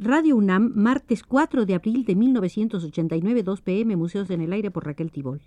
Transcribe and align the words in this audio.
Radio 0.00 0.36
UNAM, 0.36 0.72
martes 0.74 1.22
4 1.22 1.66
de 1.66 1.74
abril 1.74 2.04
de 2.04 2.14
1989, 2.14 3.42
2 3.42 3.60
pm, 3.60 3.96
Museos 3.96 4.30
en 4.30 4.40
el 4.40 4.52
Aire 4.52 4.70
por 4.70 4.86
Raquel 4.86 5.10
Tibol. 5.10 5.42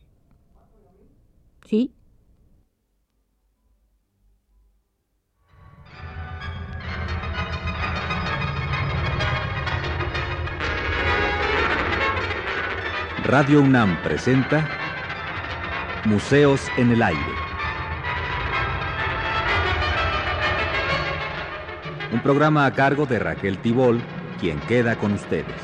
¿Sí? 1.65 1.93
Radio 13.23 13.61
UNAM 13.61 14.01
presenta 14.01 14.67
Museos 16.05 16.65
en 16.75 16.89
el 16.89 17.03
Aire. 17.03 17.21
Un 22.11 22.19
programa 22.23 22.65
a 22.65 22.73
cargo 22.73 23.05
de 23.05 23.19
Raquel 23.19 23.59
Tibol, 23.59 24.01
quien 24.39 24.59
queda 24.61 24.97
con 24.97 25.13
ustedes. 25.13 25.61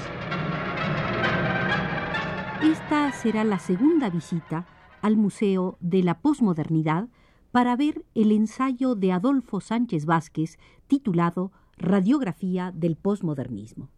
Esta 2.62 3.12
será 3.12 3.44
la 3.44 3.58
segunda 3.58 4.12
visita 4.12 4.68
al 5.02 5.18
Museo 5.18 5.78
de 5.80 6.04
la 6.04 6.20
Posmodernidad 6.20 7.08
para 7.52 7.76
ver 7.76 8.06
el 8.14 8.32
ensayo 8.34 8.94
de 8.94 9.14
Adolfo 9.14 9.62
Sánchez 9.62 10.06
Vázquez 10.06 10.60
titulado 10.86 11.52
Radiografía 11.78 12.72
del 12.72 12.98
Posmodernismo. 12.98 13.90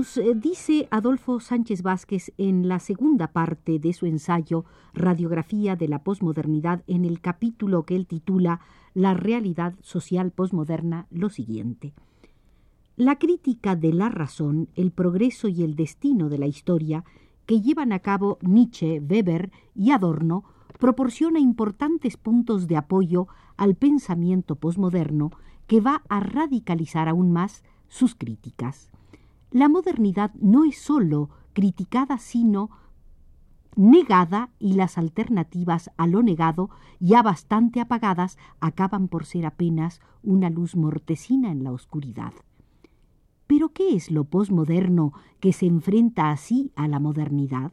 Eh, 0.00 0.34
dice 0.34 0.88
Adolfo 0.90 1.40
Sánchez 1.40 1.82
Vázquez 1.82 2.32
en 2.38 2.68
la 2.68 2.78
segunda 2.78 3.32
parte 3.32 3.78
de 3.78 3.92
su 3.92 4.06
ensayo 4.06 4.64
Radiografía 4.94 5.76
de 5.76 5.88
la 5.88 6.02
Posmodernidad 6.02 6.82
en 6.86 7.04
el 7.04 7.20
capítulo 7.20 7.84
que 7.84 7.96
él 7.96 8.06
titula 8.06 8.60
La 8.94 9.12
realidad 9.12 9.74
social 9.82 10.30
posmoderna 10.30 11.06
lo 11.10 11.28
siguiente. 11.28 11.92
La 12.96 13.18
crítica 13.18 13.76
de 13.76 13.92
la 13.92 14.08
razón, 14.08 14.68
el 14.74 14.90
progreso 14.90 15.48
y 15.48 15.64
el 15.64 15.76
destino 15.76 16.30
de 16.30 16.38
la 16.38 16.46
historia 16.46 17.04
que 17.44 17.60
llevan 17.60 17.92
a 17.92 17.98
cabo 17.98 18.38
Nietzsche, 18.40 19.00
Weber 19.00 19.50
y 19.74 19.90
Adorno 19.90 20.44
proporciona 20.78 21.40
importantes 21.40 22.16
puntos 22.16 22.68
de 22.68 22.78
apoyo 22.78 23.28
al 23.58 23.74
pensamiento 23.74 24.56
posmoderno 24.56 25.30
que 25.66 25.82
va 25.82 26.02
a 26.08 26.20
radicalizar 26.20 27.06
aún 27.08 27.32
más 27.32 27.64
sus 27.88 28.14
críticas. 28.14 28.89
La 29.50 29.68
modernidad 29.68 30.32
no 30.34 30.64
es 30.64 30.78
sólo 30.78 31.28
criticada, 31.52 32.18
sino 32.18 32.70
negada 33.74 34.50
y 34.58 34.74
las 34.74 34.98
alternativas 34.98 35.90
a 35.96 36.06
lo 36.06 36.22
negado, 36.22 36.70
ya 37.00 37.22
bastante 37.22 37.80
apagadas, 37.80 38.38
acaban 38.60 39.08
por 39.08 39.24
ser 39.24 39.46
apenas 39.46 40.00
una 40.22 40.50
luz 40.50 40.76
mortecina 40.76 41.50
en 41.50 41.64
la 41.64 41.72
oscuridad. 41.72 42.32
Pero 43.46 43.70
¿qué 43.70 43.96
es 43.96 44.12
lo 44.12 44.24
posmoderno 44.24 45.12
que 45.40 45.52
se 45.52 45.66
enfrenta 45.66 46.30
así 46.30 46.70
a 46.76 46.86
la 46.86 47.00
modernidad? 47.00 47.72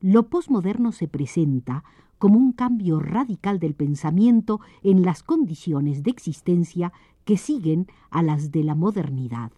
Lo 0.00 0.28
posmoderno 0.28 0.92
se 0.92 1.08
presenta 1.08 1.82
como 2.18 2.38
un 2.38 2.52
cambio 2.52 3.00
radical 3.00 3.58
del 3.58 3.74
pensamiento 3.74 4.60
en 4.82 5.02
las 5.02 5.22
condiciones 5.22 6.04
de 6.04 6.10
existencia 6.10 6.92
que 7.24 7.36
siguen 7.36 7.88
a 8.10 8.22
las 8.22 8.52
de 8.52 8.62
la 8.62 8.74
modernidad. 8.74 9.50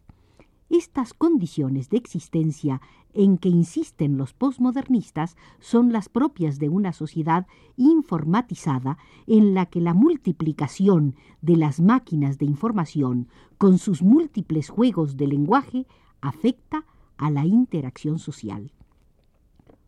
Estas 0.73 1.13
condiciones 1.13 1.91
de 1.91 1.99
existencia 1.99 2.81
en 3.13 3.37
que 3.37 3.51
insisten 3.51 4.17
los 4.17 4.33
posmodernistas 4.33 5.37
son 5.61 5.93
las 5.93 6.09
propias 6.09 6.59
de 6.59 6.71
una 6.71 6.95
sociedad 6.95 7.47
informatizada 7.77 8.97
en 9.27 9.53
la 9.53 9.67
que 9.67 9.83
la 9.83 9.93
multiplicación 9.93 11.15
de 11.43 11.59
las 11.59 11.79
máquinas 11.79 12.39
de 12.39 12.47
información 12.47 13.29
con 13.59 13.77
sus 13.77 14.01
múltiples 14.01 14.71
juegos 14.71 15.19
de 15.19 15.27
lenguaje 15.27 15.87
afecta 16.23 16.87
a 17.19 17.31
la 17.31 17.45
interacción 17.45 18.19
social. 18.19 18.73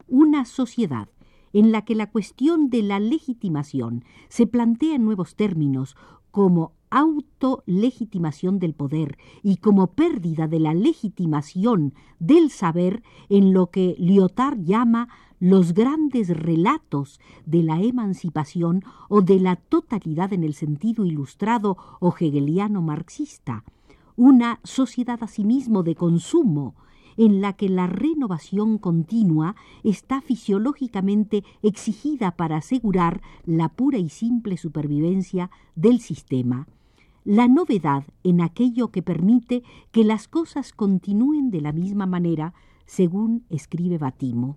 Una 0.07 0.45
sociedad 0.45 1.09
en 1.55 1.73
la 1.73 1.87
que 1.87 1.95
la 1.95 2.11
cuestión 2.11 2.69
de 2.69 2.83
la 2.83 3.01
legitimación 3.01 4.05
se 4.29 4.47
plantea 4.47 4.97
en 4.97 5.07
nuevos 5.07 5.35
términos 5.35 5.97
como 6.35 6.73
autolegitimación 6.91 8.59
del 8.59 8.75
poder 8.75 9.19
y 9.45 9.59
como 9.59 9.93
pérdida 9.93 10.49
de 10.49 10.59
la 10.59 10.75
legitimación 10.75 11.95
del 12.19 12.51
saber 12.51 13.05
en 13.29 13.53
lo 13.53 13.71
que 13.71 13.95
Lyotard 14.01 14.59
llama 14.59 15.09
los 15.39 15.75
grandes 15.75 16.31
relatos 16.31 17.21
de 17.47 17.63
la 17.63 17.81
emancipación 17.81 18.83
o 19.09 19.23
de 19.23 19.39
la 19.39 19.55
totalidad 19.55 20.33
en 20.33 20.43
el 20.43 20.55
sentido 20.55 21.07
ilustrado 21.07 21.77
o 22.01 22.13
hegeliano 22.19 22.83
marxista, 22.83 23.63
una 24.17 24.59
sociedad 24.65 25.23
asimismo 25.23 25.85
de 25.85 25.95
consumo, 25.95 26.75
en 27.17 27.41
la 27.41 27.55
que 27.55 27.69
la 27.69 27.87
renovación 27.87 28.79
continua 28.79 29.57
está 29.83 30.21
fisiológicamente 30.21 31.45
exigida 31.63 32.33
para 32.33 32.57
asegurar 32.57 33.23
la 33.45 33.69
pura 33.69 33.99
y 33.99 34.09
simple 34.09 34.57
supervivencia 34.57 35.51
del 35.75 36.01
sistema, 36.01 36.67
la 37.25 37.49
novedad 37.49 38.05
en 38.23 38.41
aquello 38.41 38.89
que 38.89 39.03
permite 39.03 39.63
que 39.93 40.05
las 40.05 40.29
cosas 40.29 40.73
continúen 40.73 41.51
de 41.51 41.61
la 41.61 41.73
misma 41.73 42.07
manera, 42.07 42.53
según 42.87 43.45
escribe 43.49 43.99
Batimo. 43.99 44.57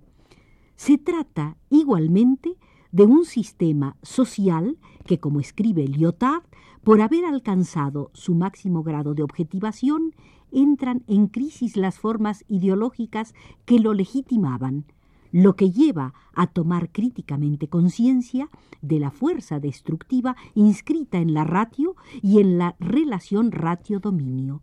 Se 0.75 0.97
trata 0.97 1.57
igualmente 1.69 2.57
de 2.91 3.05
un 3.05 3.25
sistema 3.25 3.95
social 4.01 4.77
que, 5.05 5.19
como 5.19 5.39
escribe 5.39 5.87
Lyotard, 5.87 6.43
por 6.83 7.01
haber 7.01 7.25
alcanzado 7.25 8.11
su 8.13 8.35
máximo 8.35 8.83
grado 8.83 9.13
de 9.13 9.23
objetivación, 9.23 10.13
entran 10.51 11.03
en 11.07 11.27
crisis 11.27 11.77
las 11.77 11.99
formas 11.99 12.45
ideológicas 12.47 13.33
que 13.65 13.79
lo 13.79 13.93
legitimaban, 13.93 14.85
lo 15.31 15.55
que 15.55 15.71
lleva 15.71 16.13
a 16.33 16.47
tomar 16.47 16.91
críticamente 16.91 17.67
conciencia 17.67 18.49
de 18.81 18.99
la 18.99 19.11
fuerza 19.11 19.59
destructiva 19.59 20.35
inscrita 20.55 21.17
en 21.17 21.33
la 21.33 21.43
ratio 21.43 21.95
y 22.21 22.39
en 22.39 22.57
la 22.57 22.75
relación 22.79 23.51
ratio-dominio. 23.51 24.61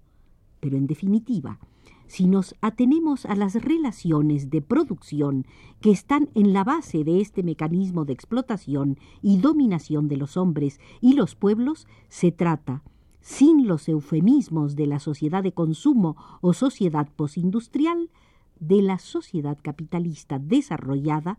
Pero 0.61 0.77
en 0.77 0.87
definitiva, 0.87 1.59
si 2.07 2.27
nos 2.27 2.55
atenemos 2.61 3.27
a 3.27 3.35
las 3.35 3.55
relaciones 3.55 4.51
de 4.51 4.63
producción 4.63 5.47
que 5.81 5.91
están 5.91 6.29
en 6.35 6.53
la 6.53 6.65
base 6.65 7.05
de 7.05 7.21
este 7.21 7.43
mecanismo 7.43 8.05
de 8.05 8.13
explotación 8.13 8.99
y 9.23 9.39
dominación 9.39 10.09
de 10.09 10.17
los 10.17 10.37
hombres 10.37 10.81
y 11.01 11.15
los 11.15 11.35
pueblos, 11.35 11.87
se 12.09 12.31
trata, 12.31 12.83
sin 13.25 13.67
los 13.67 13.89
eufemismos 13.89 14.77
de 14.77 14.87
la 14.87 15.01
sociedad 15.01 15.43
de 15.43 15.53
consumo 15.53 16.15
o 16.43 16.53
sociedad 16.53 17.09
posindustrial, 17.17 18.11
de 18.61 18.83
la 18.83 18.99
sociedad 18.99 19.57
capitalista 19.63 20.39
desarrollada, 20.39 21.39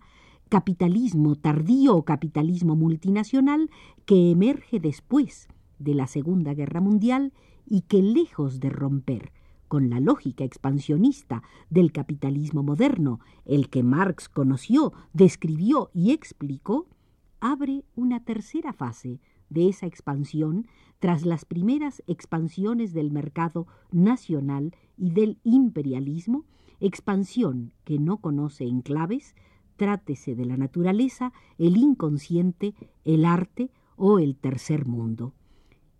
capitalismo 0.49 1.35
tardío 1.35 1.95
o 1.95 2.03
capitalismo 2.03 2.75
multinacional 2.75 3.69
que 4.07 4.31
emerge 4.31 4.79
después 4.79 5.47
de 5.77 5.93
la 5.93 6.07
Segunda 6.07 6.55
Guerra 6.55 6.81
Mundial 6.81 7.33
y 7.67 7.81
que 7.81 8.01
lejos 8.01 8.59
de 8.59 8.71
romper 8.71 9.31
con 9.67 9.91
la 9.91 9.99
lógica 9.99 10.43
expansionista 10.43 11.43
del 11.69 11.91
capitalismo 11.91 12.63
moderno, 12.63 13.19
el 13.45 13.69
que 13.69 13.83
Marx 13.83 14.27
conoció, 14.27 14.91
describió 15.13 15.91
y 15.93 16.13
explicó, 16.13 16.87
abre 17.41 17.83
una 17.95 18.23
tercera 18.23 18.73
fase 18.73 19.19
de 19.55 19.69
esa 19.69 19.87
expansión 19.87 20.67
tras 20.99 21.25
las 21.25 21.45
primeras 21.45 22.03
expansiones 22.05 22.93
del 22.93 23.09
mercado 23.09 23.67
nacional 23.91 24.75
y 24.97 25.11
del 25.11 25.39
imperialismo 25.43 26.45
expansión 26.79 27.71
que 27.85 27.97
no 27.97 28.17
conoce 28.17 28.65
enclaves, 28.65 29.33
trátese 29.77 30.35
de 30.35 30.45
la 30.45 30.57
naturaleza, 30.57 31.31
el 31.57 31.77
inconsciente, 31.77 32.75
el 33.05 33.25
arte 33.25 33.71
o 33.95 34.19
el 34.19 34.35
tercer 34.35 34.85
mundo. 34.85 35.33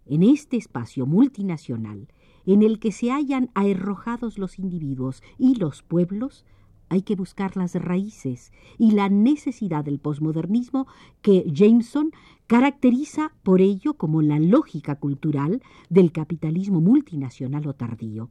En 0.05 0.21
este 0.21 0.57
espacio 0.57 1.05
multinacional, 1.05 2.09
en 2.45 2.61
el 2.61 2.79
que 2.79 2.91
se 2.91 3.09
hallan 3.09 3.49
aerrojados 3.55 4.37
los 4.37 4.59
individuos 4.59 5.23
y 5.39 5.55
los 5.55 5.81
pueblos, 5.81 6.45
hay 6.89 7.01
que 7.01 7.15
buscar 7.15 7.57
las 7.57 7.75
raíces 7.75 8.51
y 8.77 8.91
la 8.91 9.09
necesidad 9.09 9.83
del 9.83 9.99
posmodernismo 9.99 10.87
que 11.21 11.43
Jameson 11.51 12.11
caracteriza 12.47 13.33
por 13.43 13.61
ello 13.61 13.95
como 13.95 14.21
la 14.21 14.39
lógica 14.39 14.95
cultural 14.95 15.61
del 15.89 16.11
capitalismo 16.11 16.81
multinacional 16.81 17.67
o 17.67 17.73
tardío. 17.73 18.29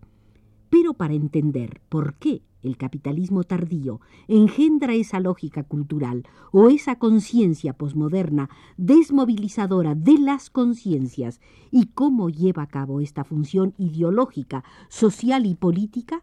Pero 0.70 0.94
para 0.94 1.14
entender 1.14 1.80
por 1.88 2.14
qué 2.14 2.42
el 2.64 2.76
capitalismo 2.76 3.44
tardío, 3.44 4.00
engendra 4.26 4.94
esa 4.94 5.20
lógica 5.20 5.62
cultural 5.62 6.26
o 6.50 6.68
esa 6.68 6.98
conciencia 6.98 7.74
posmoderna 7.74 8.48
desmovilizadora 8.76 9.94
de 9.94 10.18
las 10.18 10.50
conciencias 10.50 11.40
y 11.70 11.86
cómo 11.86 12.30
lleva 12.30 12.62
a 12.62 12.68
cabo 12.68 13.00
esta 13.00 13.24
función 13.24 13.74
ideológica, 13.78 14.64
social 14.88 15.46
y 15.46 15.54
política, 15.54 16.22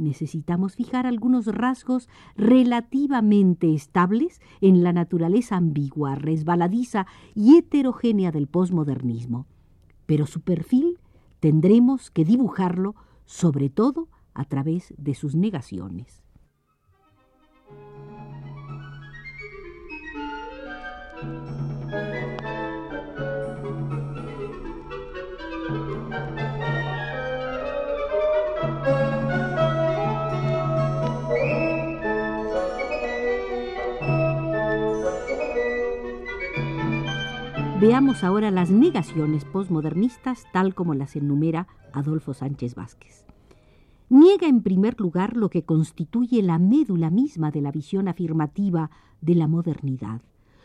necesitamos 0.00 0.74
fijar 0.74 1.06
algunos 1.06 1.46
rasgos 1.46 2.08
relativamente 2.36 3.74
estables 3.74 4.40
en 4.60 4.82
la 4.82 4.92
naturaleza 4.92 5.56
ambigua, 5.56 6.14
resbaladiza 6.14 7.06
y 7.34 7.56
heterogénea 7.56 8.32
del 8.32 8.46
posmodernismo. 8.46 9.46
Pero 10.06 10.26
su 10.26 10.40
perfil 10.40 10.98
tendremos 11.38 12.10
que 12.10 12.24
dibujarlo 12.24 12.94
sobre 13.24 13.70
todo 13.70 14.08
a 14.34 14.44
través 14.44 14.94
de 14.96 15.14
sus 15.14 15.34
negaciones. 15.34 16.22
Veamos 37.80 38.24
ahora 38.24 38.50
las 38.50 38.70
negaciones 38.70 39.46
posmodernistas 39.46 40.44
tal 40.52 40.74
como 40.74 40.92
las 40.92 41.16
enumera 41.16 41.66
Adolfo 41.94 42.34
Sánchez 42.34 42.74
Vázquez. 42.74 43.24
Niega 44.10 44.48
en 44.48 44.60
primer 44.60 45.00
lugar 45.00 45.34
lo 45.34 45.48
que 45.48 45.64
constituye 45.64 46.42
la 46.42 46.58
médula 46.58 47.08
misma 47.08 47.50
de 47.50 47.62
la 47.62 47.72
visión 47.72 48.06
afirmativa 48.06 48.90
de 49.22 49.34
la 49.34 49.48
modernidad, 49.48 50.20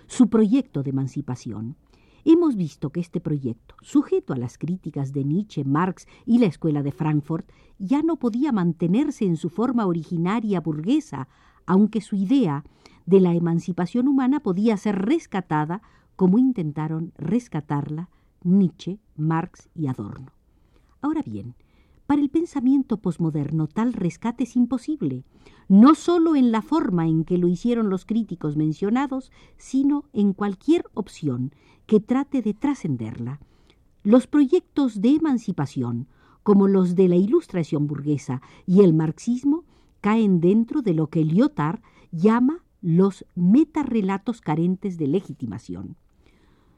su 0.08 0.28
proyecto 0.28 0.84
de 0.84 0.90
emancipación. 0.90 1.78
Hemos 2.26 2.58
visto 2.58 2.90
que 2.90 3.00
este 3.00 3.22
proyecto, 3.22 3.76
sujeto 3.82 4.34
a 4.34 4.38
las 4.38 4.58
críticas 4.58 5.14
de 5.14 5.24
Nietzsche, 5.24 5.64
Marx 5.64 6.08
y 6.26 6.40
la 6.40 6.48
Escuela 6.48 6.84
de 6.84 6.92
Frankfurt, 6.92 7.50
ya 7.80 8.02
no 8.02 8.18
podía 8.18 8.52
mantenerse 8.52 9.24
en 9.24 9.38
su 9.38 9.50
forma 9.50 9.86
originaria 9.86 10.60
burguesa, 10.60 11.30
aunque 11.66 12.02
su 12.02 12.18
idea 12.18 12.66
de 13.06 13.22
la 13.22 13.34
emancipación 13.34 14.10
humana 14.10 14.42
podía 14.42 14.76
ser 14.76 15.06
rescatada 15.06 15.82
como 16.16 16.38
intentaron 16.38 17.12
rescatarla 17.18 18.10
Nietzsche, 18.44 19.00
Marx 19.16 19.70
y 19.74 19.88
Adorno. 19.88 20.32
Ahora 21.02 21.22
bien, 21.22 21.56
para 22.06 22.22
el 22.22 22.30
pensamiento 22.30 22.98
posmoderno 22.98 23.68
tal 23.68 23.94
rescate 23.94 24.44
es 24.44 24.56
imposible, 24.56 25.24
no 25.68 25.96
sólo 25.96 26.36
en 26.36 26.52
la 26.52 26.62
forma 26.62 27.08
en 27.08 27.24
que 27.24 27.40
lo 27.40 27.48
hicieron 27.48 27.90
los 27.90 28.06
críticos 28.06 28.56
mencionados, 28.56 29.32
sino 29.58 30.06
en 30.14 30.34
cualquier 30.34 30.86
opción 30.94 31.52
que 31.88 32.00
trate 32.00 32.44
de 32.44 32.54
trascenderla. 32.54 33.40
Los 34.04 34.28
proyectos 34.28 35.02
de 35.02 35.16
emancipación, 35.16 36.08
como 36.44 36.68
los 36.68 36.94
de 36.94 37.08
la 37.08 37.16
ilustración 37.16 37.88
burguesa 37.88 38.44
y 38.68 38.82
el 38.82 38.94
marxismo, 38.94 39.64
caen 40.00 40.40
dentro 40.40 40.84
de 40.84 40.94
lo 40.94 41.08
que 41.08 41.26
Lyotard 41.26 41.80
llama 42.12 42.64
los 42.82 43.26
metarrelatos 43.34 44.42
carentes 44.42 45.00
de 45.00 45.08
legitimación. 45.08 45.98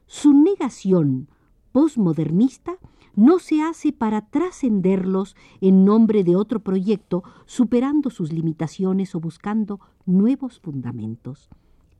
Su 0.09 0.33
negación 0.33 1.27
postmodernista 1.73 2.77
no 3.13 3.39
se 3.39 3.61
hace 3.61 3.91
para 3.91 4.21
trascenderlos 4.21 5.35
en 5.59 5.83
nombre 5.83 6.23
de 6.23 6.37
otro 6.37 6.61
proyecto, 6.61 7.23
superando 7.45 8.09
sus 8.09 8.31
limitaciones 8.31 9.15
o 9.15 9.19
buscando 9.19 9.81
nuevos 10.05 10.61
fundamentos. 10.61 11.49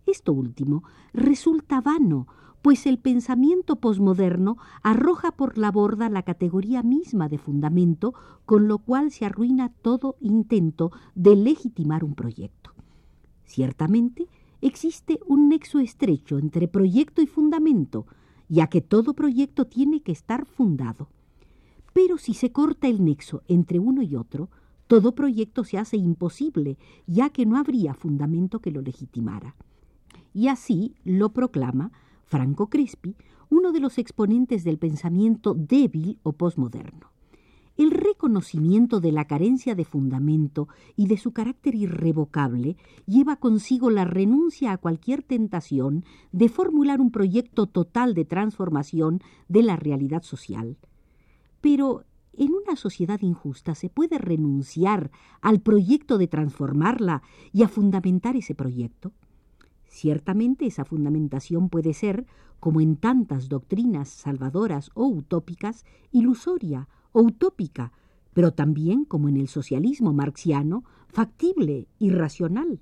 Esto 0.06 0.32
último 0.32 0.84
resulta 1.12 1.82
vano, 1.82 2.28
pues 2.62 2.86
el 2.86 2.98
pensamiento 2.98 3.76
posmoderno 3.76 4.58
arroja 4.84 5.34
por 5.34 5.58
la 5.58 5.70
borda 5.70 6.10
la 6.10 6.24
categoría 6.24 6.84
misma 6.84 7.28
de 7.28 7.38
fundamento, 7.38 8.14
con 8.46 8.70
lo 8.70 8.78
cual 8.78 9.12
se 9.12 9.26
arruina 9.26 9.68
todo 9.82 10.16
intento 10.22 10.94
de 11.14 11.36
legitimar 11.36 12.06
un 12.06 12.16
proyecto. 12.16 12.72
Ciertamente, 13.44 14.28
existe 14.62 15.20
un 15.28 15.50
nexo 15.50 15.80
estrecho 15.80 16.38
entre 16.38 16.68
proyecto 16.68 17.22
y 17.22 17.28
fundamento, 17.28 18.06
ya 18.50 18.68
que 18.68 18.82
todo 18.82 19.14
proyecto 19.14 19.66
tiene 19.66 20.02
que 20.02 20.12
estar 20.12 20.46
fundado. 20.46 21.10
Pero 21.94 22.18
si 22.18 22.34
se 22.34 22.52
corta 22.52 22.88
el 22.88 23.04
nexo 23.04 23.44
entre 23.48 23.80
uno 23.80 24.02
y 24.02 24.16
otro, 24.16 24.50
todo 24.88 25.16
proyecto 25.16 25.64
se 25.64 25.78
hace 25.78 25.98
imposible, 25.98 26.78
ya 27.06 27.30
que 27.30 27.46
no 27.46 27.58
habría 27.58 27.94
fundamento 27.94 28.60
que 28.60 28.72
lo 28.72 28.82
legitimara. 28.82 29.56
Y 30.34 30.48
así 30.48 30.96
lo 31.04 31.34
proclama 31.34 31.92
Franco 32.26 32.68
Crespi, 32.70 33.16
uno 33.50 33.72
de 33.72 33.80
los 33.80 33.98
exponentes 33.98 34.64
del 34.64 34.78
pensamiento 34.78 35.54
débil 35.54 36.20
o 36.24 36.34
posmoderno. 36.34 37.17
El 38.18 38.22
reconocimiento 38.22 39.00
de 39.00 39.12
la 39.12 39.26
carencia 39.26 39.76
de 39.76 39.86
fundamento 39.86 40.68
y 40.96 41.06
de 41.06 41.18
su 41.18 41.34
carácter 41.34 41.76
irrevocable 41.76 42.76
lleva 43.06 43.36
consigo 43.36 43.92
la 43.92 44.06
renuncia 44.06 44.72
a 44.72 44.80
cualquier 44.80 45.22
tentación 45.22 46.04
de 46.32 46.50
formular 46.50 47.00
un 47.00 47.12
proyecto 47.12 47.68
total 47.68 48.16
de 48.16 48.26
transformación 48.26 49.22
de 49.50 49.62
la 49.62 49.76
realidad 49.76 50.24
social. 50.24 50.78
Pero 51.62 52.06
en 52.34 52.54
una 52.54 52.76
sociedad 52.76 53.22
injusta 53.22 53.76
se 53.76 53.88
puede 53.88 54.18
renunciar 54.18 55.12
al 55.40 55.60
proyecto 55.62 56.18
de 56.18 56.28
transformarla 56.28 57.22
y 57.54 57.62
a 57.62 57.68
fundamentar 57.68 58.36
ese 58.36 58.56
proyecto. 58.56 59.12
Ciertamente 59.86 60.66
esa 60.66 60.86
fundamentación 60.86 61.70
puede 61.70 61.94
ser, 61.94 62.26
como 62.60 62.82
en 62.82 62.96
tantas 62.96 63.48
doctrinas 63.48 64.10
salvadoras 64.10 64.90
o 64.96 65.06
utópicas, 65.06 65.86
ilusoria 66.12 66.88
utópica, 67.22 67.92
pero 68.38 68.54
también, 68.54 69.04
como 69.04 69.30
en 69.30 69.38
el 69.38 69.48
socialismo 69.48 70.14
marxiano, 70.14 70.84
factible 71.08 71.88
y 71.98 72.12
racional. 72.12 72.82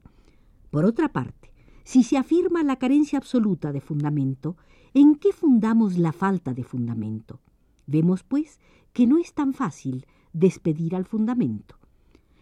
Por 0.69 0.83
otra 0.83 1.13
parte, 1.13 1.53
si 1.85 2.03
se 2.03 2.17
afirma 2.17 2.61
la 2.61 2.75
carencia 2.75 3.17
absoluta 3.17 3.71
de 3.71 3.79
fundamento, 3.79 4.57
¿en 4.93 5.15
qué 5.15 5.31
fundamos 5.31 5.97
la 5.97 6.11
falta 6.11 6.53
de 6.53 6.65
fundamento? 6.65 7.39
Vemos, 7.87 8.21
pues, 8.23 8.59
que 8.91 9.07
no 9.07 9.17
es 9.17 9.33
tan 9.33 9.53
fácil 9.53 10.05
despedir 10.33 10.93
al 10.93 11.05
fundamento. 11.05 11.77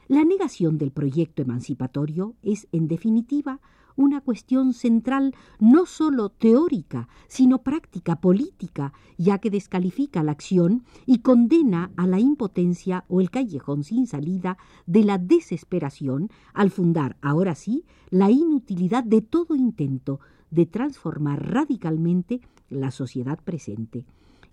La 0.07 0.24
negación 0.24 0.80
del 0.80 0.89
proyecto 0.89 1.44
emancipatorio 1.44 2.33
es, 2.42 2.68
en 2.71 2.88
definitiva, 2.88 3.62
una 3.95 4.22
cuestión 4.22 4.74
central 4.74 5.36
no 5.60 5.86
sólo 5.86 6.30
teórica, 6.30 7.07
sino 7.28 7.63
práctica, 7.63 8.20
política, 8.22 8.94
ya 9.18 9.38
que 9.39 9.50
descalifica 9.50 10.24
la 10.24 10.32
acción 10.32 10.84
y 11.06 11.20
condena 11.20 11.91
a 11.96 12.08
la 12.08 12.20
impotencia 12.20 13.06
o 13.08 13.22
el 13.22 13.29
callejón 13.29 13.84
sin 13.84 14.08
salida 14.08 14.58
de 14.86 15.03
la 15.03 15.18
desesperación 15.18 16.29
al 16.53 16.72
fundar, 16.72 17.18
ahora 17.22 17.56
sí, 17.56 17.86
la 18.10 18.29
inutilidad 18.29 19.03
de 19.03 19.22
todo 19.22 19.56
intento 19.56 20.20
de 20.51 20.65
transformar 20.65 21.51
radicalmente 21.51 22.41
la 22.70 22.91
sociedad 22.91 23.39
presente. 23.44 24.06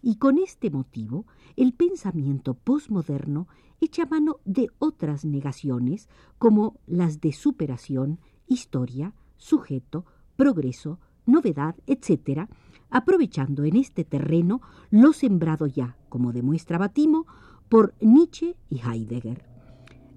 Y 0.03 0.17
con 0.17 0.38
este 0.38 0.71
motivo, 0.71 1.26
el 1.57 1.75
pensamiento 1.75 2.55
posmoderno 2.55 3.49
echa 3.81 4.07
mano 4.07 4.38
de 4.45 4.69
otras 4.79 5.25
negaciones 5.25 6.09
como 6.38 6.79
las 6.87 7.21
de 7.21 7.33
superación, 7.33 8.19
historia, 8.47 9.15
sujeto, 9.41 10.05
progreso, 10.37 11.01
novedad, 11.27 11.75
etc., 11.89 12.49
aprovechando 12.91 13.65
en 13.65 13.77
este 13.77 14.05
terreno 14.05 14.61
lo 14.91 15.13
sembrado 15.13 15.67
ya, 15.67 15.97
como 16.09 16.33
demuestra 16.33 16.79
Batimo, 16.79 17.27
por 17.69 17.95
Nietzsche 18.01 18.57
y 18.69 18.81
Heidegger. 18.81 19.45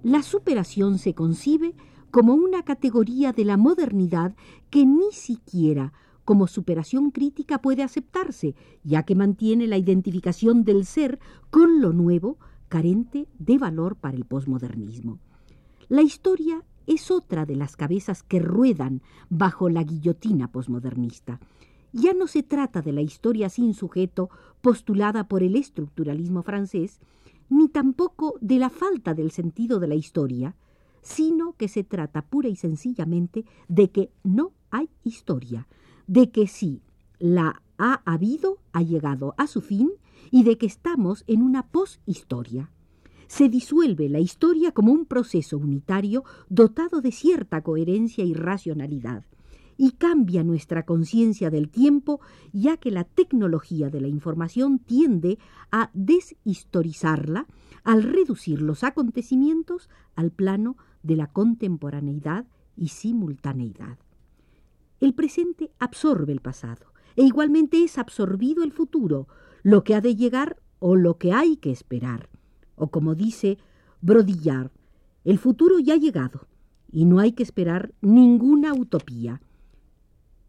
La 0.02 0.22
superación 0.22 0.98
se 0.98 1.14
concibe 1.14 1.74
como 2.10 2.34
una 2.34 2.62
categoría 2.62 3.32
de 3.32 3.44
la 3.44 3.56
modernidad 3.56 4.36
que 4.70 4.86
ni 4.86 5.10
siquiera 5.12 5.92
como 6.24 6.46
superación 6.46 7.10
crítica 7.10 7.60
puede 7.60 7.82
aceptarse, 7.82 8.54
ya 8.82 9.02
que 9.02 9.14
mantiene 9.14 9.66
la 9.66 9.76
identificación 9.76 10.64
del 10.64 10.86
ser 10.86 11.18
con 11.50 11.80
lo 11.80 11.92
nuevo, 11.92 12.38
carente 12.68 13.28
de 13.38 13.58
valor 13.58 13.96
para 13.96 14.16
el 14.16 14.24
posmodernismo. 14.24 15.18
La 15.88 16.02
historia 16.02 16.64
es 16.86 17.10
otra 17.10 17.46
de 17.46 17.56
las 17.56 17.76
cabezas 17.76 18.22
que 18.22 18.38
ruedan 18.38 19.02
bajo 19.28 19.68
la 19.68 19.82
guillotina 19.82 20.50
posmodernista. 20.50 21.40
Ya 21.92 22.12
no 22.12 22.26
se 22.26 22.42
trata 22.42 22.82
de 22.82 22.92
la 22.92 23.02
historia 23.02 23.48
sin 23.48 23.74
sujeto 23.74 24.30
postulada 24.60 25.28
por 25.28 25.42
el 25.42 25.56
estructuralismo 25.56 26.42
francés, 26.42 27.00
ni 27.48 27.68
tampoco 27.68 28.36
de 28.40 28.58
la 28.58 28.70
falta 28.70 29.14
del 29.14 29.30
sentido 29.30 29.78
de 29.78 29.88
la 29.88 29.94
historia, 29.94 30.56
sino 31.02 31.52
que 31.52 31.68
se 31.68 31.84
trata 31.84 32.22
pura 32.22 32.48
y 32.48 32.56
sencillamente 32.56 33.44
de 33.68 33.90
que 33.90 34.10
no 34.22 34.52
hay 34.70 34.88
historia, 35.04 35.68
de 36.06 36.30
que 36.30 36.46
si 36.48 36.82
la 37.18 37.62
ha 37.78 38.02
habido, 38.04 38.58
ha 38.72 38.82
llegado 38.82 39.34
a 39.36 39.46
su 39.46 39.60
fin 39.60 39.90
y 40.30 40.44
de 40.44 40.58
que 40.58 40.66
estamos 40.66 41.24
en 41.26 41.42
una 41.42 41.66
poshistoria. 41.68 42.70
Se 43.34 43.48
disuelve 43.48 44.08
la 44.08 44.20
historia 44.20 44.70
como 44.70 44.92
un 44.92 45.06
proceso 45.06 45.58
unitario 45.58 46.22
dotado 46.48 47.00
de 47.00 47.10
cierta 47.10 47.62
coherencia 47.62 48.22
y 48.22 48.32
racionalidad, 48.32 49.24
y 49.76 49.90
cambia 49.90 50.44
nuestra 50.44 50.84
conciencia 50.84 51.50
del 51.50 51.68
tiempo, 51.68 52.20
ya 52.52 52.76
que 52.76 52.92
la 52.92 53.02
tecnología 53.02 53.90
de 53.90 54.00
la 54.00 54.06
información 54.06 54.78
tiende 54.78 55.40
a 55.72 55.90
deshistorizarla 55.94 57.48
al 57.82 58.04
reducir 58.04 58.62
los 58.62 58.84
acontecimientos 58.84 59.90
al 60.14 60.30
plano 60.30 60.76
de 61.02 61.16
la 61.16 61.26
contemporaneidad 61.26 62.46
y 62.76 62.86
simultaneidad. 62.90 63.98
El 65.00 65.12
presente 65.12 65.72
absorbe 65.80 66.32
el 66.32 66.40
pasado 66.40 66.92
e 67.16 67.24
igualmente 67.24 67.82
es 67.82 67.98
absorbido 67.98 68.62
el 68.62 68.70
futuro, 68.70 69.26
lo 69.64 69.82
que 69.82 69.96
ha 69.96 70.00
de 70.00 70.14
llegar 70.14 70.62
o 70.78 70.94
lo 70.94 71.18
que 71.18 71.32
hay 71.32 71.56
que 71.56 71.72
esperar. 71.72 72.28
O 72.76 72.88
como 72.88 73.14
dice 73.14 73.58
Brodillard, 74.00 74.70
el 75.24 75.38
futuro 75.38 75.78
ya 75.78 75.94
ha 75.94 75.98
llegado 75.98 76.46
y 76.90 77.04
no 77.06 77.18
hay 77.18 77.32
que 77.32 77.42
esperar 77.42 77.92
ninguna 78.00 78.74
utopía. 78.74 79.40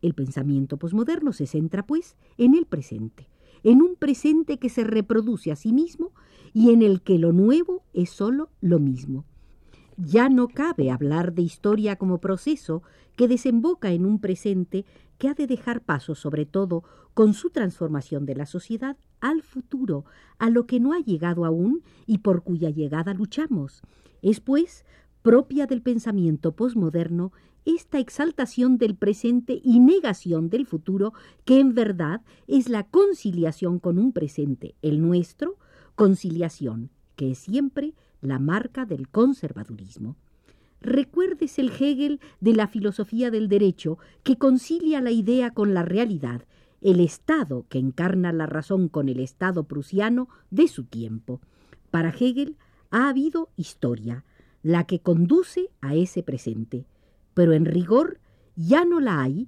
El 0.02 0.14
pensamiento 0.14 0.78
posmoderno 0.78 1.34
se 1.34 1.48
centra, 1.48 1.86
pues, 1.86 2.16
en 2.38 2.54
el 2.56 2.66
presente, 2.66 3.28
en 3.64 3.82
un 3.82 3.96
presente 3.96 4.60
que 4.60 4.70
se 4.70 4.84
reproduce 4.84 5.52
a 5.52 5.56
sí 5.56 5.74
mismo 5.74 6.12
y 6.54 6.72
en 6.72 6.82
el 6.82 7.02
que 7.02 7.18
lo 7.18 7.34
nuevo 7.34 7.84
es 7.94 8.12
sólo 8.12 8.50
lo 8.62 8.80
mismo. 8.80 9.26
Ya 9.98 10.28
no 10.28 10.50
cabe 10.50 10.92
hablar 10.92 11.34
de 11.34 11.42
historia 11.42 11.96
como 11.96 12.20
proceso 12.20 12.84
que 13.16 13.28
desemboca 13.28 13.92
en 13.92 14.06
un 14.06 14.20
presente 14.20 14.86
que 15.18 15.30
ha 15.30 15.34
de 15.34 15.48
dejar 15.48 15.82
paso, 15.82 16.16
sobre 16.16 16.46
todo, 16.46 16.84
con 17.14 17.34
su 17.34 17.50
transformación 17.50 18.26
de 18.26 18.36
la 18.36 18.46
sociedad 18.46 18.98
al 19.22 19.42
futuro, 19.42 20.04
a 20.38 20.50
lo 20.50 20.68
que 20.68 20.82
no 20.82 20.92
ha 20.92 21.00
llegado 21.00 21.46
aún 21.46 21.82
y 22.06 22.18
por 22.18 22.44
cuya 22.44 22.70
llegada 22.70 23.14
luchamos. 23.14 23.82
Es, 24.22 24.42
pues, 24.42 24.84
propia 25.22 25.66
del 25.66 25.82
pensamiento 25.82 26.52
posmoderno 26.56 27.32
esta 27.64 27.98
exaltación 27.98 28.78
del 28.78 28.96
presente 28.96 29.60
y 29.64 29.80
negación 29.80 30.50
del 30.50 30.66
futuro, 30.66 31.14
que 31.46 31.60
en 31.60 31.74
verdad 31.74 32.22
es 32.48 32.70
la 32.70 32.84
conciliación 32.84 33.80
con 33.80 33.98
un 33.98 34.12
presente, 34.12 34.76
el 34.82 35.02
nuestro, 35.02 35.58
conciliación, 35.96 36.92
que 37.16 37.32
es 37.32 37.40
siempre 37.40 37.96
la 38.22 38.40
marca 38.40 38.86
del 38.86 39.08
conservadurismo. 39.10 40.16
Recuérdese 40.82 41.62
el 41.62 41.72
Hegel 41.72 42.20
de 42.42 42.54
la 42.54 42.68
filosofía 42.68 43.32
del 43.32 43.48
derecho, 43.48 43.98
que 44.24 44.38
concilia 44.38 45.02
la 45.02 45.12
idea 45.12 45.52
con 45.52 45.74
la 45.74 45.84
realidad, 45.84 46.44
el 46.82 47.00
Estado 47.00 47.66
que 47.70 47.80
encarna 47.80 48.32
la 48.34 48.46
razón 48.46 48.90
con 48.90 49.10
el 49.10 49.20
Estado 49.20 49.64
prusiano 49.64 50.30
de 50.52 50.68
su 50.68 50.84
tiempo. 50.84 51.42
Para 51.92 52.10
Hegel 52.10 52.58
ha 52.92 53.10
habido 53.10 53.50
historia, 53.58 54.24
la 54.62 54.86
que 54.86 55.00
conduce 55.00 55.70
a 55.82 55.96
ese 55.96 56.24
presente 56.24 56.86
pero 57.36 57.54
en 57.54 57.66
rigor 57.66 58.20
ya 58.56 58.84
no 58.86 59.00
la 59.00 59.22
hay 59.22 59.48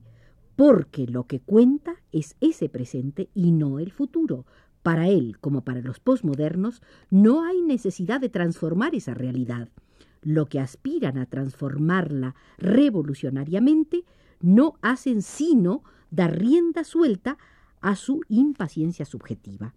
porque 0.55 1.07
lo 1.07 1.25
que 1.25 1.39
cuenta 1.39 1.95
es 2.11 2.35
ese 2.41 2.69
presente 2.69 3.29
y 3.33 3.51
no 3.51 3.79
el 3.79 3.91
futuro. 3.91 4.45
Para 4.87 5.09
él, 5.09 5.37
como 5.41 5.65
para 5.65 5.81
los 5.81 5.99
posmodernos, 5.99 6.81
no 7.09 7.43
hay 7.43 7.61
necesidad 7.61 8.21
de 8.21 8.29
transformar 8.29 8.95
esa 8.95 9.13
realidad. 9.13 9.67
Lo 10.21 10.45
que 10.45 10.61
aspiran 10.61 11.17
a 11.17 11.25
transformarla 11.25 12.35
revolucionariamente 12.57 14.05
no 14.39 14.75
hacen 14.81 15.23
sino 15.23 15.83
dar 16.09 16.39
rienda 16.39 16.85
suelta 16.85 17.37
a 17.81 17.97
su 17.97 18.21
impaciencia 18.29 19.03
subjetiva. 19.03 19.73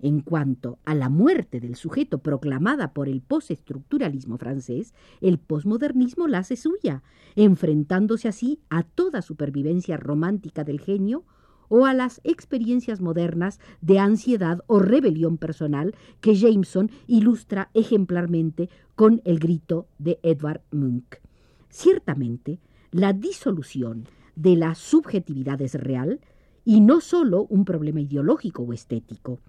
En 0.00 0.22
cuanto 0.22 0.78
a 0.86 0.94
la 0.94 1.10
muerte 1.10 1.60
del 1.60 1.76
sujeto 1.76 2.20
proclamada 2.20 2.94
por 2.94 3.10
el 3.10 3.20
postestructuralismo 3.20 4.38
francés, 4.38 4.94
el 5.20 5.36
posmodernismo 5.36 6.26
la 6.26 6.38
hace 6.38 6.56
suya, 6.56 7.02
enfrentándose 7.36 8.28
así 8.28 8.60
a 8.70 8.82
toda 8.82 9.20
supervivencia 9.20 9.98
romántica 9.98 10.64
del 10.64 10.80
genio 10.80 11.26
o 11.68 11.86
a 11.86 11.94
las 11.94 12.20
experiencias 12.24 13.00
modernas 13.00 13.60
de 13.80 13.98
ansiedad 13.98 14.60
o 14.66 14.78
rebelión 14.78 15.38
personal 15.38 15.94
que 16.20 16.34
Jameson 16.34 16.90
ilustra 17.06 17.70
ejemplarmente 17.74 18.68
con 18.94 19.22
el 19.24 19.38
grito 19.38 19.86
de 19.98 20.18
Edvard 20.22 20.62
Munch. 20.70 21.20
Ciertamente, 21.68 22.60
la 22.90 23.12
disolución 23.12 24.06
de 24.36 24.56
la 24.56 24.74
subjetividad 24.74 25.60
es 25.62 25.74
real 25.74 26.20
y 26.64 26.80
no 26.80 27.00
sólo 27.00 27.46
un 27.48 27.64
problema 27.64 28.00
ideológico 28.00 28.62
o 28.62 28.72
estético. 28.72 29.40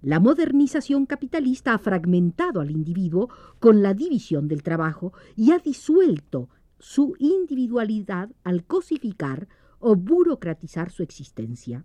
La 0.00 0.20
modernización 0.20 1.06
capitalista 1.06 1.72
ha 1.74 1.78
fragmentado 1.78 2.60
al 2.60 2.70
individuo 2.70 3.30
con 3.58 3.82
la 3.82 3.94
división 3.94 4.48
del 4.48 4.62
trabajo 4.62 5.12
y 5.34 5.52
ha 5.52 5.58
disuelto 5.58 6.48
su 6.78 7.14
individualidad 7.18 8.30
al 8.42 8.64
cosificar 8.64 9.48
o 9.86 9.96
burocratizar 9.96 10.90
su 10.90 11.02
existencia. 11.02 11.84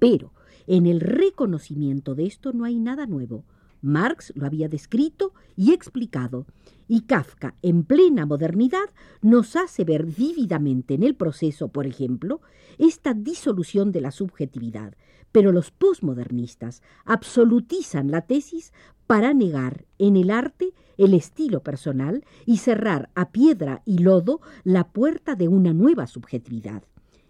Pero 0.00 0.32
en 0.66 0.86
el 0.86 0.98
reconocimiento 1.00 2.16
de 2.16 2.26
esto 2.26 2.52
no 2.52 2.64
hay 2.64 2.80
nada 2.80 3.06
nuevo. 3.06 3.44
Marx 3.82 4.32
lo 4.34 4.46
había 4.46 4.68
descrito 4.68 5.32
y 5.56 5.72
explicado, 5.72 6.46
y 6.88 7.02
Kafka, 7.02 7.54
en 7.62 7.84
plena 7.84 8.26
modernidad, 8.26 8.90
nos 9.22 9.56
hace 9.56 9.84
ver 9.84 10.04
vívidamente 10.04 10.94
en 10.94 11.02
el 11.02 11.14
proceso, 11.14 11.68
por 11.68 11.86
ejemplo, 11.86 12.40
esta 12.78 13.14
disolución 13.14 13.92
de 13.92 14.00
la 14.00 14.10
subjetividad, 14.10 14.94
pero 15.32 15.52
los 15.52 15.70
posmodernistas 15.70 16.82
absolutizan 17.04 18.10
la 18.10 18.22
tesis 18.22 18.72
para 19.06 19.34
negar 19.34 19.86
en 19.98 20.16
el 20.16 20.30
arte 20.30 20.72
el 20.96 21.14
estilo 21.14 21.62
personal 21.62 22.24
y 22.46 22.58
cerrar 22.58 23.10
a 23.14 23.30
piedra 23.30 23.82
y 23.84 23.98
lodo 23.98 24.40
la 24.64 24.88
puerta 24.88 25.34
de 25.34 25.48
una 25.48 25.72
nueva 25.72 26.06
subjetividad. 26.06 26.82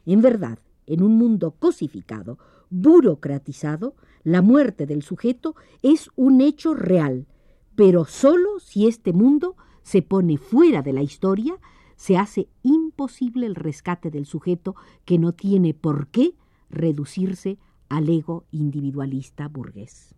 En 0.06 0.22
verdad, 0.22 0.58
en 0.90 1.02
un 1.02 1.16
mundo 1.16 1.52
cosificado, 1.52 2.38
burocratizado, 2.68 3.94
la 4.22 4.42
muerte 4.42 4.86
del 4.86 5.02
sujeto 5.02 5.54
es 5.82 6.10
un 6.16 6.40
hecho 6.40 6.74
real, 6.74 7.26
pero 7.74 8.04
sólo 8.04 8.58
si 8.60 8.86
este 8.86 9.12
mundo 9.12 9.56
se 9.82 10.02
pone 10.02 10.36
fuera 10.36 10.82
de 10.82 10.92
la 10.92 11.02
historia, 11.02 11.54
se 11.96 12.18
hace 12.18 12.48
imposible 12.62 13.46
el 13.46 13.54
rescate 13.54 14.10
del 14.10 14.26
sujeto 14.26 14.74
que 15.04 15.18
no 15.18 15.32
tiene 15.32 15.74
por 15.74 16.08
qué 16.08 16.34
reducirse 16.68 17.58
al 17.88 18.08
ego 18.08 18.44
individualista 18.50 19.48
burgués. 19.48 20.14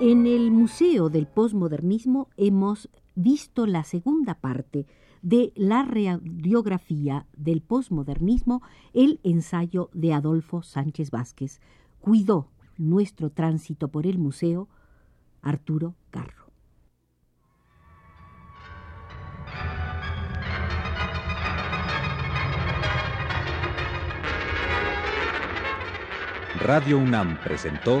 En 0.00 0.26
el 0.26 0.50
Museo 0.50 1.10
del 1.10 1.26
Postmodernismo 1.26 2.30
hemos 2.38 2.88
visto 3.14 3.66
la 3.66 3.84
segunda 3.84 4.32
parte 4.32 4.86
de 5.20 5.52
la 5.54 5.82
radiografía 5.82 7.26
del 7.36 7.60
postmodernismo, 7.60 8.62
el 8.94 9.20
ensayo 9.24 9.90
de 9.92 10.14
Adolfo 10.14 10.62
Sánchez 10.62 11.10
Vázquez. 11.10 11.60
Cuidó 12.00 12.48
nuestro 12.78 13.28
tránsito 13.28 13.88
por 13.88 14.06
el 14.06 14.16
museo, 14.16 14.70
Arturo 15.42 15.94
Carro. 16.08 16.46
Radio 26.58 26.98
UNAM 26.98 27.38
presentó 27.44 28.00